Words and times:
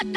Hello 0.00 0.10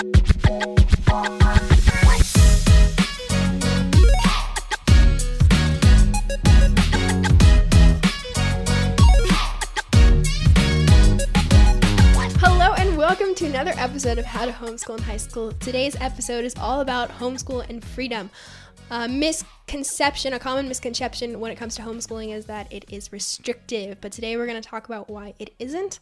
and 12.74 12.98
welcome 12.98 13.36
to 13.36 13.46
another 13.46 13.72
episode 13.78 14.18
of 14.18 14.26
How 14.26 14.46
to 14.46 14.52
Homeschool 14.52 14.98
in 14.98 15.04
High 15.04 15.18
School. 15.18 15.52
Today's 15.60 15.96
episode 16.02 16.44
is 16.44 16.56
all 16.58 16.82
about 16.82 17.12
homeschool 17.12 17.70
and 17.70 17.86
freedom. 17.86 18.32
Uh, 18.90 19.08
A 19.08 19.46
misconception, 19.68 20.32
a 20.32 20.40
common 20.40 20.70
misconception 20.70 21.42
when 21.42 21.52
it 21.52 21.58
comes 21.58 21.76
to 21.76 21.82
homeschooling 21.82 22.34
is 22.34 22.46
that 22.46 22.72
it 22.72 22.86
is 22.90 23.12
restrictive, 23.12 24.00
but 24.00 24.14
today 24.14 24.38
we're 24.38 24.48
going 24.48 24.62
to 24.62 24.68
talk 24.68 24.88
about 24.88 25.10
why 25.10 25.34
it 25.40 25.54
isn't 25.60 26.00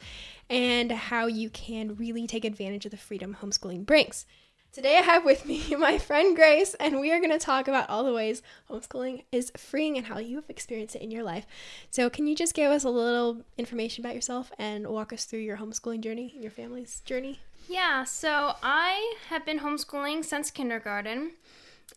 and 0.52 0.92
how 0.92 1.26
you 1.26 1.50
can 1.50 1.96
really 1.96 2.28
take 2.28 2.46
advantage 2.46 2.86
of 2.86 2.92
the 2.92 2.98
freedom 2.98 3.38
homeschooling 3.42 3.84
brings. 3.84 4.28
Today 4.72 5.00
I 5.00 5.02
have 5.02 5.26
with 5.26 5.48
me 5.48 5.64
my 5.80 5.98
friend 5.98 6.36
Grace, 6.36 6.76
and 6.76 7.00
we 7.00 7.12
are 7.12 7.18
going 7.18 7.32
to 7.32 7.40
talk 7.40 7.68
about 7.68 7.90
all 7.90 8.04
the 8.04 8.14
ways 8.14 8.44
homeschooling 8.70 9.24
is 9.32 9.52
freeing 9.58 9.98
and 9.98 10.06
how 10.06 10.20
you 10.20 10.36
have 10.36 10.50
experienced 10.50 10.96
it 10.96 11.02
in 11.02 11.10
your 11.10 11.24
life. 11.24 11.48
So, 11.90 12.08
can 12.08 12.28
you 12.28 12.36
just 12.36 12.54
give 12.54 12.70
us 12.70 12.84
a 12.84 12.90
little 12.92 13.42
information 13.58 14.06
about 14.06 14.14
yourself 14.14 14.52
and 14.60 14.86
walk 14.86 15.12
us 15.12 15.26
through 15.26 15.40
your 15.40 15.58
homeschooling 15.58 16.02
journey 16.02 16.32
and 16.36 16.44
your 16.44 16.52
family's 16.52 17.00
journey? 17.00 17.40
Yeah, 17.68 18.04
so 18.04 18.58
I 18.62 19.16
have 19.30 19.44
been 19.44 19.62
homeschooling 19.62 20.24
since 20.24 20.52
kindergarten, 20.52 21.32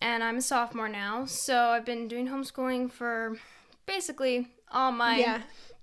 and 0.00 0.22
I'm 0.22 0.36
a 0.36 0.42
sophomore 0.42 0.88
now. 0.88 1.24
So 1.26 1.56
I've 1.70 1.84
been 1.84 2.08
doing 2.08 2.28
homeschooling 2.28 2.90
for 2.90 3.36
basically 3.86 4.48
all 4.70 4.92
my 4.92 5.18
Yeah. 5.18 5.42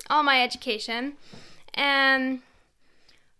all 0.09 0.23
my 0.23 0.41
education, 0.43 1.17
and 1.73 2.41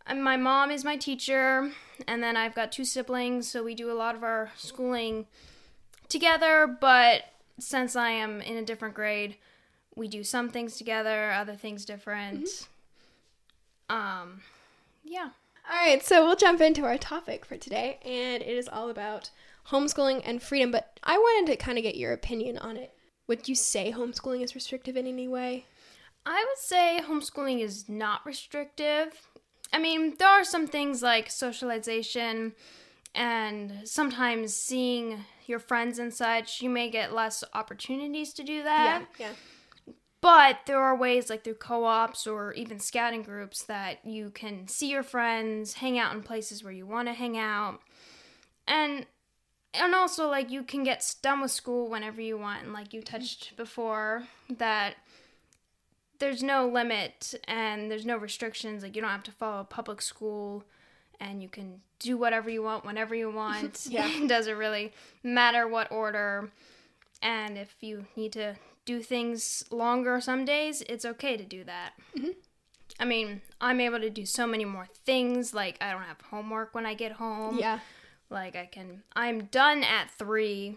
and 0.07 0.23
my 0.23 0.37
mom 0.37 0.71
is 0.71 0.83
my 0.83 0.97
teacher, 0.97 1.71
and 2.07 2.21
then 2.21 2.37
I've 2.37 2.53
got 2.55 2.71
two 2.71 2.85
siblings, 2.85 3.49
so 3.49 3.63
we 3.63 3.73
do 3.75 3.91
a 3.91 3.93
lot 3.93 4.15
of 4.15 4.23
our 4.23 4.51
schooling 4.55 5.25
together. 6.09 6.67
But 6.67 7.23
since 7.59 7.95
I 7.95 8.09
am 8.11 8.41
in 8.41 8.57
a 8.57 8.63
different 8.63 8.93
grade, 8.95 9.35
we 9.95 10.07
do 10.07 10.23
some 10.23 10.49
things 10.49 10.77
together, 10.77 11.31
other 11.31 11.55
things 11.55 11.85
different. 11.85 12.67
Um, 13.89 14.41
yeah. 15.03 15.29
All 15.69 15.75
right, 15.75 16.03
so 16.03 16.23
we'll 16.25 16.35
jump 16.35 16.61
into 16.61 16.85
our 16.85 16.97
topic 16.97 17.43
for 17.45 17.57
today, 17.57 17.97
and 18.05 18.43
it 18.43 18.47
is 18.57 18.67
all 18.67 18.89
about 18.89 19.31
homeschooling 19.71 20.21
and 20.25 20.41
freedom. 20.41 20.71
But 20.71 20.99
I 21.03 21.17
wanted 21.17 21.51
to 21.51 21.57
kind 21.57 21.77
of 21.77 21.83
get 21.83 21.97
your 21.97 22.13
opinion 22.13 22.57
on 22.57 22.77
it. 22.77 22.93
Would 23.27 23.47
you 23.47 23.55
say 23.55 23.91
homeschooling 23.91 24.43
is 24.43 24.55
restrictive 24.55 24.95
in 24.95 25.07
any 25.07 25.27
way? 25.27 25.65
I 26.25 26.43
would 26.47 26.57
say 26.57 27.01
homeschooling 27.03 27.61
is 27.61 27.87
not 27.87 28.25
restrictive. 28.25 29.27
I 29.73 29.79
mean, 29.79 30.15
there 30.17 30.27
are 30.27 30.43
some 30.43 30.67
things 30.67 31.01
like 31.01 31.29
socialization 31.29 32.53
and 33.13 33.81
sometimes 33.83 34.55
seeing 34.55 35.23
your 35.45 35.59
friends 35.59 35.99
and 35.99 36.13
such. 36.13 36.61
You 36.61 36.69
may 36.69 36.89
get 36.89 37.13
less 37.13 37.43
opportunities 37.53 38.33
to 38.33 38.43
do 38.43 38.63
that. 38.63 39.05
yeah. 39.17 39.27
yeah. 39.27 39.93
But 40.21 40.61
there 40.65 40.81
are 40.81 40.95
ways, 40.95 41.29
like 41.29 41.43
through 41.43 41.55
co 41.55 41.85
ops 41.85 42.25
or 42.25 42.51
even 42.53 42.79
scouting 42.79 43.21
groups, 43.21 43.61
that 43.63 44.03
you 44.03 44.31
can 44.31 44.67
see 44.67 44.89
your 44.89 45.03
friends, 45.03 45.73
hang 45.73 45.99
out 45.99 46.15
in 46.15 46.23
places 46.23 46.63
where 46.63 46.73
you 46.73 46.87
want 46.87 47.07
to 47.09 47.13
hang 47.13 47.37
out. 47.37 47.79
And 48.67 49.05
and 49.79 49.95
also 49.95 50.29
like 50.29 50.49
you 50.49 50.63
can 50.63 50.83
get 50.83 51.15
done 51.21 51.41
with 51.41 51.51
school 51.51 51.89
whenever 51.89 52.21
you 52.21 52.37
want 52.37 52.63
and 52.63 52.73
like 52.73 52.93
you 52.93 53.01
mm-hmm. 53.01 53.17
touched 53.17 53.55
before 53.55 54.23
that 54.49 54.95
there's 56.19 56.43
no 56.43 56.67
limit 56.67 57.33
and 57.47 57.91
there's 57.91 58.05
no 58.05 58.17
restrictions. 58.17 58.83
Like 58.83 58.95
you 58.95 59.01
don't 59.01 59.11
have 59.11 59.23
to 59.23 59.31
follow 59.31 59.63
public 59.63 60.01
school 60.01 60.63
and 61.19 61.41
you 61.41 61.49
can 61.49 61.81
do 61.99 62.17
whatever 62.17 62.49
you 62.49 62.63
want 62.63 62.85
whenever 62.85 63.15
you 63.15 63.29
want. 63.41 63.87
Yeah. 63.89 64.07
it 64.23 64.27
doesn't 64.27 64.57
really 64.57 64.93
matter 65.23 65.67
what 65.67 65.91
order. 65.91 66.51
And 67.21 67.57
if 67.57 67.75
you 67.81 68.05
need 68.15 68.33
to 68.33 68.55
do 68.85 69.01
things 69.01 69.63
longer 69.71 70.21
some 70.21 70.45
days 70.45 70.83
it's 70.87 71.05
okay 71.05 71.35
to 71.37 71.43
do 71.43 71.63
that. 71.63 71.93
Mm-hmm. 72.15 72.29
I 72.99 73.05
mean 73.05 73.41
i'm 73.59 73.81
able 73.81 73.99
to 73.99 74.11
do 74.11 74.25
so 74.25 74.45
many 74.45 74.65
more 74.65 74.87
things. 75.05 75.53
Like 75.53 75.77
i 75.81 75.91
don't 75.91 76.03
have 76.03 76.21
homework 76.29 76.75
when 76.75 76.85
i 76.85 76.93
get 76.93 77.13
home. 77.13 77.57
Yeah. 77.57 77.79
Like 78.29 78.55
I 78.55 78.65
can 78.65 79.03
I'm 79.15 79.45
done 79.45 79.83
at 79.83 80.09
3 80.11 80.75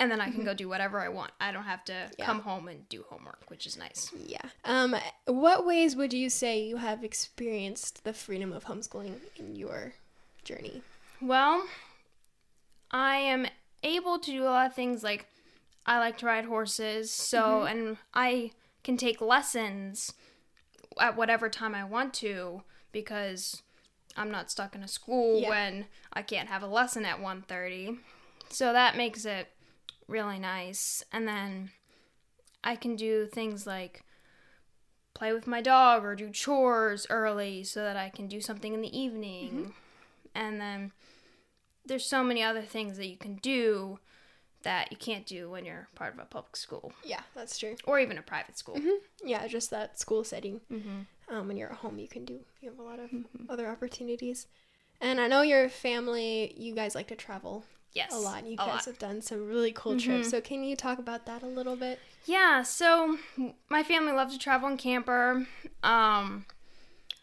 and 0.00 0.10
then 0.10 0.20
I 0.20 0.30
can 0.30 0.44
go 0.44 0.54
do 0.54 0.68
whatever 0.68 1.00
I 1.00 1.08
want. 1.08 1.32
I 1.40 1.50
don't 1.50 1.64
have 1.64 1.84
to 1.86 1.92
Mm-hmm. 1.92 2.12
Yeah. 2.18 2.26
come 2.26 2.40
home 2.40 2.68
and 2.68 2.88
do 2.88 3.04
homework, 3.10 3.42
which 3.48 3.66
is 3.66 3.76
nice. 3.76 4.12
Yeah. 4.26 4.38
Um, 4.64 4.94
what 5.26 5.66
ways 5.66 5.96
would 5.96 6.12
you 6.12 6.30
say 6.30 6.62
you 6.62 6.76
have 6.76 7.02
experienced 7.02 8.04
the 8.04 8.12
freedom 8.12 8.52
of 8.52 8.64
homeschooling 8.66 9.14
in 9.36 9.56
your 9.56 9.94
journey? 10.44 10.82
Well, 11.20 11.66
I 12.90 13.16
am 13.16 13.46
able 13.82 14.18
to 14.20 14.30
do 14.30 14.44
a 14.44 14.50
lot 14.50 14.66
of 14.68 14.74
things 14.74 15.02
like 15.02 15.26
I 15.84 15.98
like 15.98 16.18
to 16.18 16.26
ride 16.26 16.44
horses, 16.44 17.10
so 17.10 17.62
and 17.62 17.96
I 18.14 18.52
can 18.84 18.96
take 18.96 19.20
lessons 19.20 20.12
at 21.00 21.16
whatever 21.16 21.48
time 21.48 21.74
I 21.74 21.84
want 21.84 22.14
to 22.14 22.62
because 22.92 23.62
I'm 24.18 24.30
not 24.30 24.50
stuck 24.50 24.74
in 24.74 24.82
a 24.82 24.88
school 24.88 25.40
Yeah. 25.40 25.50
when 25.50 25.86
I 26.12 26.22
can't 26.22 26.48
have 26.48 26.62
a 26.62 26.66
lesson 26.66 27.04
at 27.04 27.20
1:30. 27.20 27.98
So 28.50 28.72
that 28.72 28.96
makes 28.96 29.24
it 29.24 29.52
really 30.06 30.38
nice. 30.38 31.02
And 31.12 31.28
then 31.28 31.70
I 32.64 32.76
can 32.76 32.96
do 32.96 33.26
things 33.26 33.66
like 33.66 34.04
play 35.14 35.32
with 35.32 35.46
my 35.46 35.60
dog 35.60 36.04
or 36.04 36.14
do 36.14 36.30
chores 36.30 37.06
early 37.10 37.64
so 37.64 37.82
that 37.82 37.96
I 37.96 38.08
can 38.08 38.26
do 38.28 38.40
something 38.40 38.72
in 38.74 38.80
the 38.80 38.98
evening. 38.98 39.50
Mm-hmm. 39.50 39.70
And 40.34 40.60
then 40.60 40.92
there's 41.84 42.06
so 42.06 42.22
many 42.22 42.42
other 42.42 42.62
things 42.62 42.96
that 42.96 43.06
you 43.06 43.16
can 43.16 43.36
do 43.36 43.98
that 44.62 44.90
you 44.90 44.96
can't 44.96 45.24
do 45.26 45.48
when 45.50 45.64
you're 45.64 45.88
part 45.94 46.12
of 46.14 46.18
a 46.18 46.24
public 46.24 46.56
school 46.56 46.92
Yeah, 47.04 47.20
that's 47.34 47.58
true. 47.58 47.76
or 47.84 48.00
even 48.00 48.18
a 48.18 48.22
private 48.22 48.58
school. 48.58 48.78
Yeah, 49.24 49.46
just 49.46 49.70
that 49.70 49.98
school 49.98 50.24
setting. 50.24 50.60
Mm-hmm. 50.72 51.34
Um, 51.34 51.48
when 51.48 51.56
you're 51.56 51.70
at 51.70 51.78
home, 51.78 51.98
you 51.98 52.08
can 52.08 52.24
do 52.24 52.40
you 52.60 52.70
have 52.70 52.78
a 52.78 52.82
lot 52.82 52.98
of 52.98 53.10
other 53.48 53.68
opportunities. 53.68 54.46
And 55.00 55.20
I 55.20 55.28
know 55.28 55.42
your 55.42 55.68
family, 55.68 56.54
you 56.56 56.74
guys 56.74 56.94
like 56.94 57.06
to 57.08 57.16
travel 57.16 57.64
Yes. 57.94 58.12
a 58.12 58.18
lot. 58.18 58.40
And 58.42 58.50
You 58.50 58.56
guys 58.56 58.68
lot. 58.68 58.84
have 58.86 58.98
done 58.98 59.22
some 59.22 59.46
really 59.46 59.72
cool 59.72 59.98
trips. 59.98 60.30
So 60.30 60.40
can 60.40 60.62
you 60.64 60.76
talk 60.76 60.98
about 60.98 61.24
that 61.26 61.42
a 61.42 61.46
little 61.46 61.76
bit? 61.76 61.98
Yeah, 62.26 62.62
so 62.62 63.16
my 63.68 63.82
family 63.82 64.12
loves 64.12 64.32
to 64.34 64.38
travel 64.38 64.68
in 64.68 64.76
camper. 64.76 65.46
Um, 65.82 66.44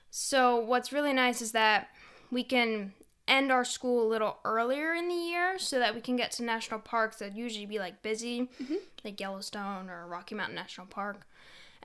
so 0.10 0.58
what's 0.58 0.92
really 0.94 1.14
nice 1.14 1.42
is 1.42 1.52
that 1.52 1.90
we 2.32 2.44
can 2.44 2.94
end 3.28 3.52
our 3.52 3.66
school 3.66 4.06
a 4.06 4.08
little 4.08 4.38
earlier 4.46 4.94
in 4.94 5.08
the 5.08 5.16
year 5.16 5.58
so 5.58 5.80
that 5.80 5.96
we 5.96 6.02
can 6.02 6.16
get 6.16 6.32
to 6.32 6.44
national 6.44 6.80
parks 6.80 7.18
that 7.18 7.36
usually 7.36 7.66
be 7.66 7.80
like 7.80 8.02
busy, 8.02 8.50
mm-hmm. 8.62 8.76
like 9.04 9.20
Yellowstone 9.20 9.90
or 9.90 10.06
Rocky 10.08 10.36
Mountain 10.36 10.56
National 10.56 10.86
Park. 10.88 11.26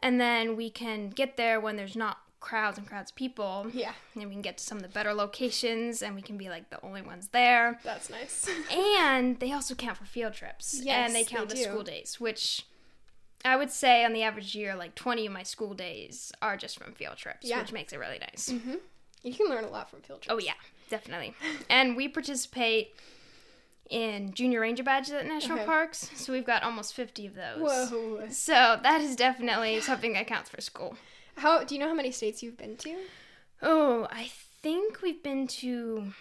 And 0.02 0.20
then 0.20 0.56
we 0.56 0.70
can 0.70 1.10
get 1.10 1.36
there 1.36 1.60
when 1.60 1.76
there's 1.76 1.96
not 1.96 2.18
crowds 2.40 2.78
and 2.78 2.86
crowds 2.86 3.10
of 3.10 3.16
people. 3.16 3.66
Yeah, 3.72 3.92
And 4.14 4.24
we 4.24 4.30
can 4.32 4.40
get 4.42 4.56
to 4.58 4.64
some 4.64 4.78
of 4.78 4.82
the 4.82 4.88
better 4.88 5.12
locations 5.12 6.02
and 6.02 6.14
we 6.14 6.22
can 6.22 6.36
be 6.38 6.48
like 6.48 6.70
the 6.70 6.82
only 6.84 7.02
ones 7.02 7.28
there. 7.28 7.78
that's 7.84 8.08
nice. 8.10 8.48
And 8.72 9.38
they 9.40 9.52
also 9.52 9.74
count 9.74 9.98
for 9.98 10.06
field 10.06 10.32
trips. 10.32 10.80
Yes, 10.82 11.06
and 11.06 11.14
they 11.14 11.24
count 11.24 11.48
they 11.50 11.56
the 11.56 11.64
do. 11.64 11.70
school 11.70 11.82
days, 11.82 12.18
which 12.18 12.64
I 13.44 13.56
would 13.56 13.70
say 13.70 14.04
on 14.04 14.12
the 14.12 14.22
average 14.22 14.54
year, 14.54 14.74
like 14.74 14.94
20 14.94 15.26
of 15.26 15.32
my 15.32 15.42
school 15.42 15.74
days 15.74 16.32
are 16.42 16.56
just 16.56 16.78
from 16.78 16.92
field 16.94 17.16
trips, 17.16 17.46
Yeah. 17.48 17.60
which 17.60 17.72
makes 17.72 17.92
it 17.92 17.98
really 17.98 18.18
nice. 18.18 18.48
Mm-hmm. 18.50 18.74
You 19.22 19.34
can 19.34 19.48
learn 19.48 19.64
a 19.64 19.68
lot 19.70 19.90
from 19.90 20.00
field 20.02 20.22
trips. 20.22 20.34
Oh, 20.34 20.38
yeah, 20.44 20.54
definitely. 20.88 21.34
and 21.68 21.96
we 21.96 22.08
participate 22.08 22.94
in 23.88 24.32
junior 24.34 24.60
ranger 24.60 24.82
badges 24.84 25.12
at 25.12 25.26
national 25.26 25.58
Okay. 25.58 25.66
parks, 25.66 26.10
so 26.14 26.32
we've 26.32 26.44
got 26.46 26.62
almost 26.62 26.94
50 26.94 27.26
of 27.26 27.34
those. 27.34 27.90
Whoa. 27.90 28.28
So 28.30 28.78
that 28.82 29.00
is 29.00 29.16
definitely 29.16 29.80
something 29.80 30.12
that 30.12 30.26
counts 30.26 30.48
for 30.48 30.60
school. 30.60 30.96
How 31.36 31.64
do 31.64 31.74
you 31.74 31.80
know 31.80 31.88
how 31.88 31.94
many 31.94 32.12
states 32.12 32.42
you've 32.42 32.56
been 32.58 32.76
to? 32.78 32.96
Oh, 33.62 34.06
I 34.10 34.30
think 34.62 35.02
we've 35.02 35.22
been 35.22 35.46
to 35.48 36.12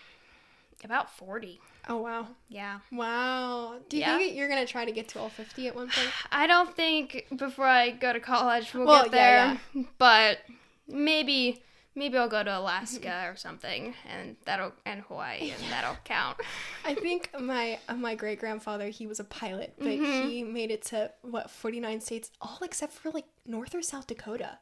about 0.83 1.11
40. 1.15 1.59
Oh 1.87 1.97
wow. 1.97 2.27
Yeah. 2.49 2.79
Wow. 2.91 3.79
Do 3.89 3.97
you 3.97 4.01
Yeah. 4.01 4.17
think 4.17 4.35
you're 4.35 4.49
gonna 4.49 4.65
try 4.65 4.85
to 4.85 4.91
get 4.91 5.07
to 5.09 5.19
all 5.19 5.29
50 5.29 5.67
at 5.67 5.75
one 5.75 5.89
point? 5.89 6.09
I 6.31 6.47
don't 6.47 6.75
think 6.75 7.27
before 7.35 7.65
I 7.67 7.91
go 7.91 8.13
to 8.13 8.19
college 8.19 8.73
we'll, 8.73 8.85
Well, 8.85 9.03
get 9.09 9.13
yeah, 9.13 9.57
there, 9.75 9.85
but 9.97 10.39
maybe 10.87 11.61
maybe 11.99 12.17
I'll 12.17 12.27
go 12.29 12.41
to 12.43 12.57
Alaska 12.57 13.25
or 13.31 13.35
something, 13.35 13.93
and 14.11 14.35
that'll 14.45 14.71
and 14.85 15.01
Hawaii, 15.01 15.51
and 15.51 15.61
that'll 15.71 15.97
count. 16.05 16.37
I 16.85 16.95
think 16.95 17.29
my 17.39 17.77
my 17.95 18.15
great 18.15 18.39
grandfather 18.39 18.87
he 18.89 19.05
was 19.05 19.19
a 19.19 19.23
pilot, 19.25 19.73
but 19.77 19.87
Mm-hmm. 19.87 20.27
he 20.29 20.43
made 20.43 20.71
it 20.71 20.81
to 20.85 21.11
what 21.21 21.51
49 21.51 22.01
states, 22.01 22.31
all 22.41 22.57
except 22.63 22.93
for 22.93 23.11
like 23.11 23.25
North 23.45 23.75
or 23.75 23.81
South 23.83 24.07
Dakota. 24.07 24.57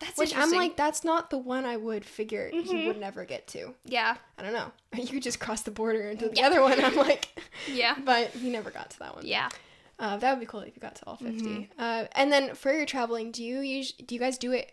That's 0.00 0.18
Which 0.18 0.36
I'm 0.36 0.50
like, 0.50 0.76
that's 0.76 1.04
not 1.04 1.30
the 1.30 1.38
one 1.38 1.64
I 1.64 1.76
would 1.76 2.04
figure 2.04 2.50
Mm-hmm. 2.52 2.76
he 2.76 2.86
would 2.88 2.98
never 2.98 3.24
get 3.24 3.46
to. 3.48 3.72
yeah, 3.84 4.16
I 4.36 4.42
don't 4.42 4.52
know. 4.52 4.72
You 5.00 5.20
just 5.20 5.38
cross 5.40 5.62
the 5.62 5.70
border 5.70 6.10
into 6.10 6.28
the 6.28 6.36
Yeah. 6.36 6.46
other 6.48 6.60
one. 6.60 6.84
I'm 6.84 6.96
like, 6.96 7.28
yeah, 7.72 7.94
but 8.04 8.30
he 8.30 8.50
never 8.50 8.70
got 8.72 8.90
to 8.90 8.98
that 8.98 9.14
one. 9.14 9.24
yeah. 9.26 9.48
Uh, 10.00 10.16
that 10.16 10.32
would 10.32 10.40
be 10.40 10.46
cool 10.46 10.60
if 10.60 10.74
you 10.74 10.80
got 10.82 10.96
to 10.96 11.06
all 11.06 11.14
50. 11.16 11.44
Mm-hmm. 11.44 11.62
Uh, 11.80 12.06
and 12.16 12.32
then 12.32 12.56
for 12.56 12.72
your 12.72 12.84
traveling, 12.86 13.30
do 13.30 13.44
you 13.44 13.60
use, 13.60 13.92
do 13.92 14.16
you 14.16 14.20
guys 14.20 14.36
do 14.38 14.50
it 14.50 14.72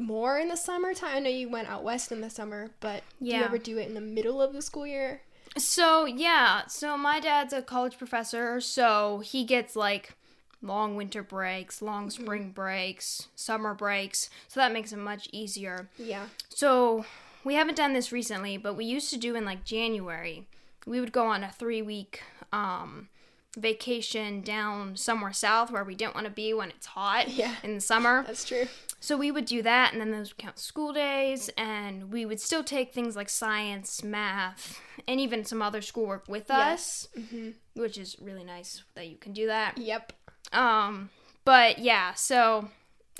more 0.00 0.38
in 0.38 0.48
the 0.48 0.56
summertime? 0.56 1.16
I 1.16 1.18
know 1.20 1.30
you 1.30 1.48
went 1.48 1.68
out 1.68 1.84
west 1.84 2.12
in 2.12 2.20
the 2.20 2.30
summer, 2.30 2.70
but 2.80 3.02
do 3.20 3.26
you 3.26 3.42
ever 3.44 3.58
do 3.58 3.78
it 3.78 3.88
in 3.88 3.94
the 3.94 4.00
middle 4.00 4.40
of 4.42 4.52
the 4.52 4.62
school 4.62 4.86
year? 4.86 5.22
So 5.56 6.04
yeah, 6.04 6.66
so 6.66 6.98
my 6.98 7.18
dad's 7.20 7.52
a 7.52 7.62
college 7.62 7.96
professor, 7.96 8.60
so 8.60 9.20
he 9.24 9.44
gets 9.44 9.74
like 9.74 10.14
long 10.62 10.96
winter 10.96 11.22
breaks, 11.22 11.80
long 11.80 12.08
Mm-hmm. 12.08 12.22
spring 12.22 12.50
breaks, 12.50 13.28
summer 13.36 13.72
breaks, 13.74 14.28
so 14.48 14.60
that 14.60 14.72
makes 14.72 14.92
it 14.92 14.98
much 14.98 15.28
easier. 15.32 15.88
Yeah. 15.98 16.26
So 16.50 17.04
we 17.44 17.54
haven't 17.54 17.76
done 17.76 17.92
this 17.94 18.12
recently, 18.12 18.56
but 18.58 18.74
we 18.74 18.84
used 18.84 19.08
to 19.10 19.16
do 19.16 19.34
in 19.34 19.44
like 19.44 19.64
January. 19.64 20.46
We 20.86 21.00
would 21.00 21.12
go 21.12 21.26
on 21.26 21.42
a 21.42 21.50
three 21.50 21.82
week 21.82 22.22
um, 22.52 23.08
vacation 23.56 24.42
down 24.42 24.96
somewhere 24.96 25.32
south 25.32 25.70
where 25.70 25.82
we 25.84 25.94
didn't 25.94 26.14
want 26.14 26.26
to 26.26 26.30
be 26.32 26.52
when 26.54 26.68
it's 26.70 26.86
hot 26.86 27.28
Yeah. 27.28 27.54
in 27.62 27.74
the 27.74 27.80
summer. 27.80 28.22
That's 28.26 28.44
true. 28.44 28.66
So 29.00 29.16
we 29.16 29.30
would 29.30 29.44
do 29.44 29.62
that, 29.62 29.92
and 29.92 30.00
then 30.00 30.10
those 30.10 30.30
would 30.30 30.38
count 30.38 30.58
school 30.58 30.92
days, 30.92 31.48
and 31.56 32.10
we 32.12 32.24
would 32.26 32.40
still 32.40 32.64
take 32.64 32.92
things 32.92 33.14
like 33.14 33.28
science, 33.28 34.02
math, 34.02 34.80
and 35.06 35.20
even 35.20 35.44
some 35.44 35.62
other 35.62 35.80
schoolwork 35.82 36.24
with 36.28 36.50
us, 36.50 37.08
Mm-hmm. 37.16 37.50
which 37.74 37.98
is 37.98 38.16
really 38.20 38.44
nice 38.44 38.82
that 38.94 39.06
you 39.08 39.16
can 39.16 39.32
do 39.32 39.46
that. 39.46 39.78
Yep. 39.78 40.12
Um, 40.52 41.10
but 41.44 41.78
yeah, 41.78 42.14
so 42.14 42.68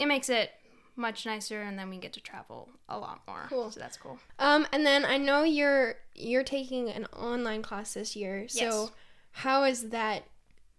it 0.00 0.06
makes 0.06 0.29
it 0.29 0.50
much 0.97 1.27
nicer, 1.27 1.61
and 1.62 1.79
then 1.79 1.91
we 1.91 1.99
get 1.99 2.15
to 2.15 2.21
travel 2.21 2.69
a 2.88 2.99
lot 2.99 3.21
more. 3.29 3.44
Cool. 3.49 3.71
So 3.71 3.79
that's 3.79 3.97
cool. 3.99 4.19
Um, 4.38 4.67
and 4.73 4.85
then 4.85 5.05
I 5.05 5.19
know 5.19 5.43
you're 5.44 5.97
you're 6.15 6.43
taking 6.44 6.88
an 6.88 7.05
online 7.06 7.61
class 7.62 7.93
this 7.94 8.17
year. 8.17 8.49
So 8.49 8.61
Yes. 8.65 8.91
How 9.37 9.65
is 9.65 9.91
that? 9.91 10.23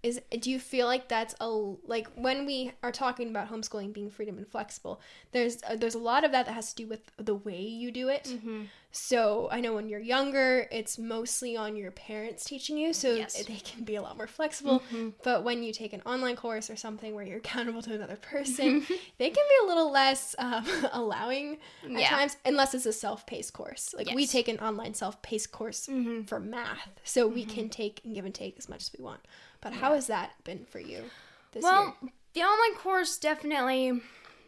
Is 0.03 0.21
do 0.39 0.51
you 0.51 0.59
feel 0.59 0.85
like 0.85 1.07
that's 1.09 1.33
a 1.41 1.47
like 1.49 2.07
when 2.15 2.45
we 2.45 2.71
are 2.83 2.91
talking 2.91 3.29
about 3.29 3.49
homeschooling 3.49 3.93
being 3.93 4.09
freedom 4.11 4.37
and 4.37 4.47
flexible? 4.47 5.01
There's 5.31 5.57
uh, 5.63 5.75
there's 5.75 5.95
a 5.95 5.99
lot 5.99 6.23
of 6.23 6.31
that 6.33 6.45
that 6.45 6.53
has 6.53 6.69
to 6.73 6.83
do 6.83 6.87
with 6.87 7.01
the 7.17 7.33
way 7.35 7.61
you 7.61 7.91
do 7.91 8.07
it. 8.09 8.25
Mm-hmm. 8.25 8.65
So 8.91 9.47
I 9.51 9.59
know 9.59 9.73
when 9.75 9.89
you're 9.89 9.99
younger, 9.99 10.67
it's 10.71 10.97
mostly 10.97 11.55
on 11.57 11.75
your 11.75 11.91
parents 11.91 12.45
teaching 12.45 12.77
you, 12.77 12.93
so 12.93 13.13
Yes. 13.15 13.43
they 13.43 13.55
can 13.57 13.83
be 13.83 13.95
a 13.95 14.01
lot 14.01 14.17
more 14.17 14.27
flexible. 14.27 14.81
Mhm. 14.91 15.13
But 15.23 15.43
when 15.43 15.61
you 15.61 15.71
take 15.73 15.93
an 15.93 16.01
online 16.05 16.35
course 16.35 16.69
or 16.69 16.75
something 16.75 17.13
where 17.13 17.23
you're 17.25 17.37
accountable 17.45 17.81
to 17.83 17.93
another 17.93 18.15
person, 18.15 18.85
they 19.17 19.29
can 19.29 19.43
be 19.49 19.65
a 19.65 19.67
little 19.67 19.91
less 19.91 20.35
um, 20.39 20.65
allowing 20.93 21.57
at 21.83 21.91
Yeah. 21.91 22.09
times, 22.09 22.37
unless 22.45 22.73
it's 22.73 22.85
a 22.85 22.93
self-paced 22.93 23.53
course. 23.53 23.93
Like 23.95 24.09
we 24.15 24.25
take 24.25 24.47
an 24.47 24.59
online 24.59 24.93
self-paced 24.93 25.51
course 25.51 25.87
Mm-hmm. 25.87 26.23
for 26.23 26.39
math, 26.39 26.89
so 27.03 27.27
we 27.27 27.45
can 27.45 27.69
take 27.69 28.01
and 28.03 28.15
give 28.15 28.25
and 28.25 28.33
take 28.33 28.57
as 28.57 28.67
much 28.69 28.81
as 28.83 28.91
we 28.97 29.03
want. 29.03 29.19
But 29.61 29.73
how 29.73 29.93
has 29.93 30.07
that 30.07 30.31
been 30.43 30.65
for 30.65 30.79
you 30.79 31.05
this 31.51 31.63
Well, 31.63 31.95
year? 32.01 32.11
the 32.33 32.41
online 32.43 32.77
course 32.79 33.17
definitely 33.17 34.01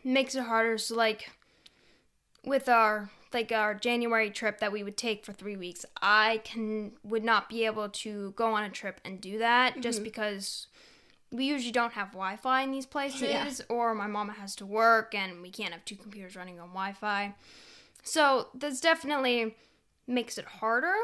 makes 0.04 0.36
it 0.36 0.44
harder. 0.44 0.78
So 0.78 0.96
like 0.96 1.32
with 2.46 2.70
our 2.70 3.10
like 3.32 3.52
our 3.52 3.76
January 3.76 4.32
trip 4.32 4.60
that 4.60 4.72
we 4.72 4.82
would 4.82 4.98
take 4.98 5.24
for 5.24 5.34
three 5.34 5.56
weeks, 5.56 5.86
I 6.02 6.42
can 6.44 6.94
would 7.04 7.24
not 7.24 7.48
be 7.50 7.66
able 7.66 7.90
to 7.90 8.32
go 8.32 8.54
on 8.54 8.64
a 8.64 8.70
trip 8.70 9.00
and 9.06 9.22
do 9.22 9.38
that 9.40 9.74
Mm-hmm. 9.74 9.82
just 9.82 10.04
because 10.04 10.68
we 11.32 11.46
usually 11.46 11.72
don't 11.72 11.94
have 11.94 12.08
Wi-Fi 12.08 12.64
in 12.64 12.72
these 12.72 12.88
places, 12.88 13.22
Yeah. 13.22 13.52
or 13.70 13.94
my 13.94 14.08
mama 14.08 14.34
has 14.34 14.56
to 14.56 14.66
work 14.66 15.14
and 15.14 15.44
we 15.44 15.52
can't 15.52 15.74
have 15.74 15.86
two 15.86 15.96
computers 15.96 16.36
running 16.36 16.60
on 16.60 16.70
Wi-Fi. 16.70 17.36
So 18.02 18.48
this 18.56 18.82
definitely 18.82 19.56
makes 20.08 20.40
it 20.40 20.46
harder. 20.46 20.96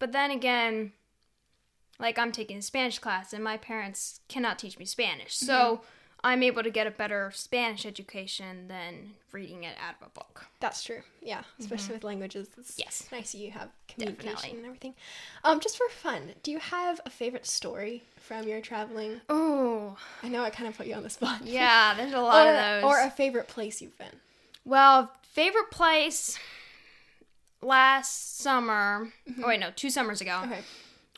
But 0.00 0.10
then 0.10 0.32
again, 0.32 0.92
like 1.98 2.18
I'm 2.18 2.32
taking 2.32 2.58
a 2.58 2.62
Spanish 2.62 2.98
class 2.98 3.32
and 3.32 3.42
my 3.44 3.56
parents 3.56 4.20
cannot 4.28 4.58
teach 4.58 4.78
me 4.78 4.84
Spanish. 4.84 5.34
So 5.36 5.54
Mm-hmm. 5.54 5.84
I'm 6.26 6.42
able 6.42 6.62
to 6.62 6.70
get 6.70 6.86
a 6.86 6.90
better 6.90 7.30
Spanish 7.34 7.84
education 7.84 8.66
than 8.68 9.10
reading 9.30 9.64
it 9.64 9.76
out 9.78 9.96
of 10.00 10.06
a 10.06 10.10
book. 10.10 10.46
That's 10.58 10.82
true. 10.82 11.02
Yeah, 11.20 11.42
especially 11.60 11.92
with 11.96 12.02
languages. 12.02 12.48
It's 12.56 12.70
Mm-hmm. 12.70 12.80
Yes. 12.82 13.08
nice 13.12 13.34
you 13.34 13.50
have 13.50 13.68
communication 13.88 14.32
Definitely. 14.32 14.56
and 14.58 14.66
everything. 14.66 14.94
Um, 15.44 15.60
just 15.60 15.76
for 15.76 15.86
fun, 15.90 16.32
do 16.42 16.50
you 16.50 16.60
have 16.60 16.98
a 17.04 17.10
favorite 17.10 17.44
story 17.44 18.04
from 18.16 18.48
your 18.48 18.62
traveling? 18.62 19.20
Oh, 19.28 19.98
I 20.22 20.28
know 20.30 20.42
I 20.42 20.48
kind 20.48 20.66
of 20.66 20.74
put 20.78 20.86
you 20.86 20.94
on 20.94 21.02
the 21.02 21.10
spot. 21.10 21.42
yeah, 21.44 21.92
there's 21.94 22.14
a 22.14 22.20
lot 22.22 22.46
or, 22.46 22.50
of 22.52 22.56
those. 22.56 22.84
or 22.84 23.00
a 23.06 23.10
favorite 23.10 23.48
place 23.48 23.82
you've 23.82 23.98
been. 23.98 24.16
well, 24.64 25.12
favorite 25.30 25.70
place 25.70 26.38
last 27.60 28.38
summer. 28.38 29.12
Oh 29.42 29.48
wait, 29.48 29.60
no, 29.60 29.70
two 29.74 29.90
summers 29.90 30.20
ago. 30.20 30.40
Okay. 30.44 30.60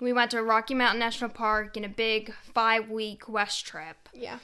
We 0.01 0.13
went 0.13 0.31
to 0.33 0.43
Rocky 0.43 0.75
Mountain 0.75 1.01
National 1.01 1.31
Park 1.31 1.77
in 1.77 1.85
a 1.85 1.89
big 1.89 2.35
five-week 2.53 3.29
West 3.29 3.65
trip. 3.67 4.09
Yeah. 4.13 4.39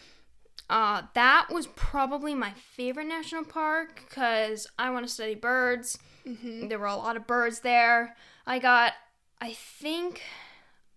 Uh, 0.70 1.02
that 1.14 1.49
was 1.50 1.66
probably 1.66 2.34
my 2.34 2.52
favorite 2.52 3.06
national 3.06 3.44
park 3.44 4.04
because 4.08 4.66
I 4.78 4.90
want 4.90 5.06
to 5.06 5.12
study 5.12 5.34
birds. 5.34 5.99
Mm-hmm. 6.26 6.69
There 6.69 6.78
were 6.78 6.87
a 6.87 6.96
lot 6.96 7.16
of 7.16 7.26
birds 7.26 7.60
there. 7.60 8.16
I 8.46 8.58
got, 8.58 8.94
I 9.40 9.52
think, 9.52 10.22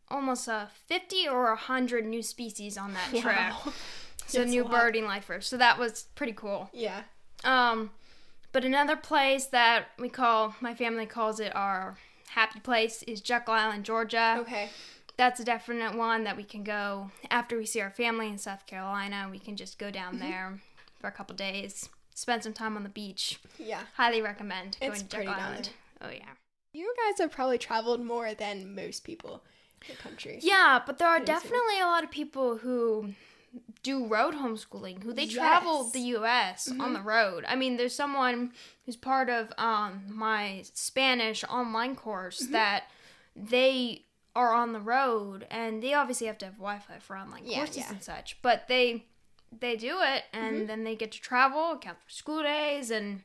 almost 0.07 0.47
a 0.47 0.69
50 0.87 1.27
or 1.27 1.47
100 1.49 2.05
new 2.05 2.21
species 2.23 2.77
on 2.77 2.93
that 2.93 3.09
trip. 3.09 3.25
Wow. 3.25 3.73
So 4.27 4.39
That's 4.39 4.49
new 4.49 4.63
birding 4.63 5.05
lifers. 5.05 5.45
So 5.45 5.57
that 5.57 5.77
was 5.77 6.07
pretty 6.15 6.33
cool. 6.33 6.71
Yeah. 6.73 7.03
Um, 7.43 7.91
but 8.51 8.65
another 8.65 8.95
place 8.95 9.45
that 9.47 9.89
we 9.99 10.09
call, 10.09 10.55
my 10.61 10.73
family 10.73 11.05
calls 11.05 11.39
it 11.39 11.55
our 11.55 11.97
happy 12.29 12.59
place, 12.59 13.03
is 13.03 13.21
Jekyll 13.21 13.53
Island, 13.53 13.85
Georgia 13.85 14.37
Okay. 14.41 14.69
that's 15.17 15.39
a 15.39 15.43
definite 15.45 15.95
one 15.95 16.23
that 16.25 16.35
we 16.37 16.43
can 16.43 16.63
go 16.63 17.11
after 17.29 17.57
we 17.57 17.65
see 17.65 17.81
our 17.81 17.89
family 17.91 18.27
in 18.27 18.37
South 18.37 18.65
Carolina. 18.65 19.27
We 19.31 19.39
can 19.39 19.55
just 19.55 19.77
go 19.79 19.91
down 19.91 20.15
Mm-hmm. 20.17 20.29
there 20.29 20.59
for 20.99 21.07
a 21.07 21.11
couple 21.11 21.35
days, 21.35 21.89
spend 22.13 22.43
some 22.43 22.53
time 22.53 22.75
on 22.77 22.83
the 22.83 22.89
beach. 22.89 23.39
Yeah. 23.57 23.81
Highly 23.95 24.21
recommend 24.21 24.77
going 24.79 24.93
It's 24.93 25.01
to 25.03 25.07
Jekyll 25.07 25.25
pretty 25.25 25.39
down 25.39 25.49
Island. 25.51 25.69
Oh 26.01 26.09
yeah. 26.09 26.31
You 26.73 26.93
guys 27.05 27.19
have 27.19 27.31
probably 27.31 27.57
traveled 27.57 28.03
more 28.03 28.33
than 28.33 28.75
most 28.75 29.03
people 29.05 29.43
in 29.87 29.95
the 29.95 30.01
country. 30.01 30.39
Yeah, 30.41 30.81
but 30.85 30.97
there 30.97 31.07
are 31.07 31.19
definitely 31.21 31.79
a 31.79 31.85
lot 31.85 32.03
of 32.03 32.11
people 32.11 32.57
who 32.57 33.13
do 33.83 34.07
road 34.07 34.33
homeschooling 34.35 35.03
who 35.03 35.13
they 35.13 35.27
travel 35.27 35.89
the 35.89 35.99
US 36.17 36.71
on 36.79 36.93
the 36.93 37.01
road. 37.01 37.45
I 37.47 37.55
mean, 37.55 37.77
there's 37.77 37.95
someone 37.95 38.51
who's 38.85 38.95
part 38.95 39.29
of 39.29 39.51
um 39.57 40.03
my 40.09 40.63
Spanish 40.73 41.43
online 41.45 41.95
course 41.95 42.41
Mm-hmm. 42.43 42.51
that 42.53 42.83
they 43.35 44.03
are 44.35 44.53
on 44.53 44.73
the 44.73 44.79
road 44.79 45.45
and 45.49 45.81
they 45.81 45.93
obviously 45.93 46.27
have 46.27 46.37
to 46.39 46.45
have 46.45 46.55
Wi-Fi 46.55 46.99
for 46.99 47.15
online 47.17 47.43
Yeah, 47.45 47.57
courses 47.57 47.77
yeah. 47.77 47.83
Mm-hmm. 47.83 47.93
and 47.93 48.03
such, 48.03 48.37
but 48.41 48.67
they 48.67 49.05
they 49.57 49.75
do 49.77 49.97
it 50.01 50.23
and 50.33 50.67
then 50.67 50.83
they 50.83 50.95
get 50.95 51.11
to 51.13 51.21
travel, 51.21 51.77
count 51.79 51.97
for 52.03 52.09
school 52.09 52.41
days 52.43 52.91
and 52.91 53.21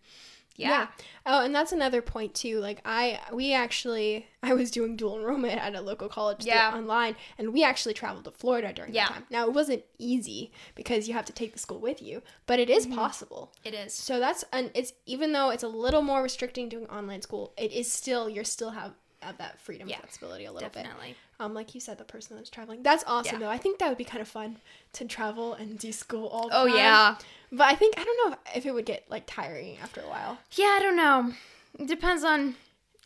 yeah. 0.69 0.87
Oh, 1.27 1.45
and 1.45 1.55
that's 1.55 1.73
another 1.73 2.03
point 2.03 2.35
too. 2.35 2.59
Like 2.61 2.81
I, 2.85 3.21
we 3.33 3.53
actually, 3.53 4.27
I 4.43 4.55
was 4.55 4.71
doing 4.71 4.97
dual 4.97 5.19
enrollment 5.19 5.59
at 5.59 5.75
a 5.75 5.81
local 5.81 6.09
college 6.09 6.45
Yeah. 6.45 6.73
online, 6.75 7.17
and 7.39 7.53
we 7.53 7.63
actually 7.65 7.95
traveled 7.95 8.25
to 8.25 8.31
Florida 8.31 8.73
during 8.73 8.95
Yeah. 8.95 9.07
that 9.07 9.15
time. 9.15 9.27
Now 9.31 9.47
it 9.47 9.53
wasn't 9.53 9.85
easy 9.99 10.53
because 10.75 11.09
you 11.09 11.15
have 11.15 11.27
to 11.27 11.33
take 11.33 11.53
the 11.53 11.59
school 11.59 11.79
with 11.79 12.01
you, 12.03 12.23
but 12.47 12.59
it 12.59 12.71
is 12.71 12.87
mm-hmm. 12.87 12.97
possible. 12.97 13.53
It 13.65 13.75
is. 13.75 13.93
So 13.93 14.19
that's 14.19 14.45
and 14.53 14.71
it's 14.75 14.93
even 15.07 15.33
though 15.33 15.51
it's 15.51 15.63
a 15.63 15.69
little 15.69 16.03
more 16.03 16.23
restricting 16.23 16.69
doing 16.69 16.87
online 16.89 17.23
school, 17.23 17.53
it 17.57 17.73
is 17.73 17.91
still 17.91 18.29
you're 18.29 18.45
still 18.45 18.71
have 18.71 18.93
have 19.23 19.39
that 19.39 19.61
freedom 19.61 19.89
Yeah, 19.89 19.99
flexibility 19.99 20.45
a 20.47 20.53
little 20.53 20.69
bit. 20.69 20.85
Definitely. 20.85 21.17
Um, 21.41 21.55
like 21.55 21.75
you 21.75 21.81
said, 21.81 21.97
the 21.99 22.05
person 22.05 22.37
that's 22.37 22.51
traveling. 22.51 22.83
That's 22.83 23.03
awesome 23.07 23.41
Yeah. 23.41 23.47
though. 23.47 23.51
I 23.51 23.57
think 23.57 23.79
that 23.79 23.89
would 23.89 23.99
be 23.99 24.05
kind 24.05 24.21
of 24.21 24.29
fun 24.29 24.59
to 24.93 25.05
travel 25.07 25.55
and 25.55 25.79
do 25.79 25.91
school 25.91 26.29
all 26.29 26.49
the 26.51 26.55
Oh 26.57 26.67
time. 26.69 26.77
yeah. 26.77 27.17
But 27.51 27.65
I 27.69 27.75
think 27.75 27.95
I 27.99 28.05
don't 28.05 28.31
know 28.31 28.37
if, 28.55 28.67
it 28.67 28.73
would 28.75 28.85
get 28.87 29.05
like 29.11 29.25
tiring 29.27 29.79
after 29.83 30.01
a 30.03 30.09
while. 30.09 30.39
Yeah, 30.53 30.67
I 30.67 30.79
don't 30.81 30.97
know. 30.97 31.33
It 31.79 31.89
depends 31.89 32.23
on 32.25 32.57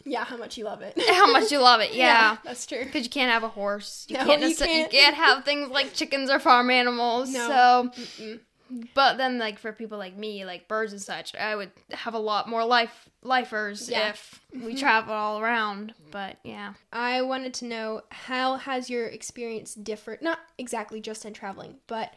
Yeah, 0.05 0.25
how 0.25 0.37
much 0.37 0.59
you 0.59 0.65
love 0.65 0.83
it. 0.83 0.95
how 1.09 1.31
much 1.31 1.51
you 1.53 1.61
love 1.61 1.81
it. 1.81 1.95
Yeah. 1.95 2.37
that's 2.45 2.67
true. 2.67 2.85
Because 2.85 3.05
you 3.05 3.11
can't 3.11 3.31
have 3.31 3.45
a 3.45 3.49
horse. 3.49 4.05
You 4.09 4.17
No, 4.19 4.25
can't. 4.27 4.43
you 4.43 4.57
can't. 4.57 4.93
You 4.93 4.99
can't 5.01 5.15
have 5.17 5.45
things 5.45 5.69
like 5.71 5.95
chickens 5.95 6.29
or 6.29 6.41
farm 6.41 6.71
animals. 6.71 7.33
No. 7.33 7.47
So, 7.95 8.03
Mm-mm. 8.03 8.41
But 8.95 9.17
then 9.17 9.39
like 9.39 9.59
for 9.59 9.73
people 9.73 9.99
like 9.99 10.17
me, 10.17 10.45
like 10.45 10.69
birds 10.69 10.93
and 10.93 11.01
such, 11.03 11.35
I 11.35 11.55
would 11.55 11.71
have 11.91 12.15
a 12.15 12.19
lot 12.19 12.49
more 12.49 12.65
life 12.65 13.09
lifers 13.23 13.89
Yeah. 13.89 14.11
if 14.11 14.41
we 14.53 14.75
travel 14.75 15.15
all 15.15 15.41
around. 15.41 15.95
But 16.11 16.39
yeah. 16.45 16.75
I 16.93 17.23
wanted 17.23 17.55
to 17.55 17.67
know 17.67 18.03
how 18.11 18.57
has 18.57 18.89
your 18.91 19.07
experience 19.07 19.75
differed? 19.75 20.23
Not 20.23 20.39
exactly 20.59 21.01
just 21.01 21.25
in 21.25 21.33
traveling, 21.33 21.77
but 21.87 22.15